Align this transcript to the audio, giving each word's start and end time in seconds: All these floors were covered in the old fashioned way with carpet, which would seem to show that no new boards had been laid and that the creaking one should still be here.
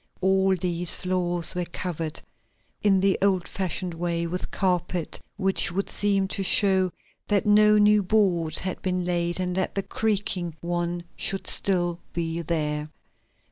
All 0.19 0.55
these 0.55 0.95
floors 0.95 1.53
were 1.53 1.65
covered 1.65 2.19
in 2.81 2.99
the 3.01 3.19
old 3.21 3.47
fashioned 3.47 3.93
way 3.93 4.25
with 4.25 4.49
carpet, 4.49 5.21
which 5.37 5.71
would 5.71 5.91
seem 5.91 6.27
to 6.29 6.41
show 6.41 6.91
that 7.27 7.45
no 7.45 7.77
new 7.77 8.01
boards 8.01 8.57
had 8.57 8.81
been 8.81 9.05
laid 9.05 9.39
and 9.39 9.55
that 9.57 9.75
the 9.75 9.83
creaking 9.83 10.55
one 10.59 11.03
should 11.15 11.45
still 11.45 11.99
be 12.13 12.41
here. 12.49 12.89